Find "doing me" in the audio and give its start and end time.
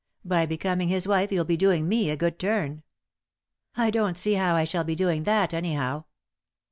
1.57-2.09